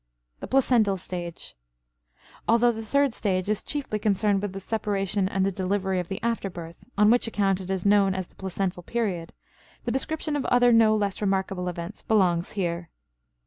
THE 0.39 0.47
PLACENTAL 0.47 0.97
STAGE. 0.97 1.53
Although 2.47 2.71
the 2.71 2.83
third 2.83 3.13
stage 3.13 3.47
is 3.49 3.61
chiefly 3.61 3.99
concerned 3.99 4.41
with 4.41 4.51
the 4.53 4.59
separation 4.59 5.29
and 5.29 5.45
the 5.45 5.51
delivery 5.51 5.99
of 5.99 6.07
the 6.07 6.19
after 6.23 6.49
birth, 6.49 6.77
on 6.97 7.11
which 7.11 7.27
account 7.27 7.61
it 7.61 7.69
is 7.69 7.85
known 7.85 8.15
as 8.15 8.25
the 8.25 8.35
placental 8.35 8.81
period, 8.81 9.31
the 9.83 9.91
description 9.91 10.35
of 10.35 10.43
other 10.45 10.71
no 10.71 10.95
less 10.95 11.21
remarkable 11.21 11.67
events 11.69 12.01
belongs 12.01 12.53
here. 12.53 12.89